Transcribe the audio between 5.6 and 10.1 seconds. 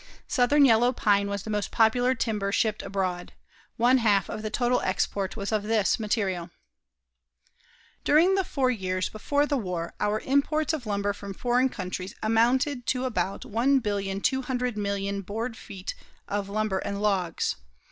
this material. During the four years before the war